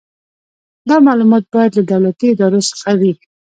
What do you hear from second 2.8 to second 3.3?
وي.